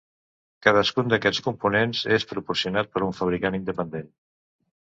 Cadascun 0.67 1.11
d'aquests 1.11 1.43
components 1.49 2.03
és 2.17 2.25
proporcionat 2.31 2.91
per 2.97 3.07
un 3.11 3.15
fabricant 3.21 3.59
independent. 3.63 4.13